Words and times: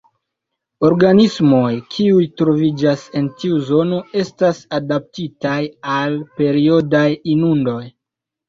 Organismoj 0.87 1.73
kiuj 1.95 2.23
troviĝas 2.41 3.03
en 3.21 3.27
tiu 3.43 3.59
zono 3.69 3.99
estas 4.23 4.65
adaptitaj 4.81 5.61
al 5.99 6.19
periodaj 6.41 7.07
inundoj. 7.37 7.81